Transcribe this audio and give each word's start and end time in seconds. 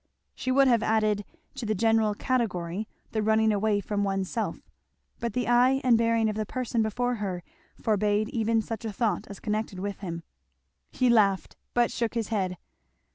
She 0.33 0.49
would 0.51 0.67
have 0.67 0.81
added 0.81 1.23
to 1.53 1.63
the 1.63 1.75
general 1.75 2.15
category, 2.15 2.87
"the 3.11 3.21
running 3.21 3.51
away 3.53 3.79
from 3.81 4.03
oneself;" 4.03 4.57
but 5.19 5.33
the 5.33 5.47
eye 5.47 5.79
and 5.83 5.95
bearing 5.95 6.27
of 6.27 6.35
the 6.35 6.43
person 6.43 6.81
before 6.81 7.17
her 7.17 7.43
forbade 7.79 8.27
even 8.29 8.63
such 8.63 8.83
a 8.83 8.91
thought 8.91 9.27
as 9.27 9.39
connected 9.39 9.77
with 9.77 9.99
him. 9.99 10.23
He 10.89 11.07
laughed, 11.07 11.55
but 11.75 11.91
shook 11.91 12.15
his 12.15 12.29
head. 12.29 12.57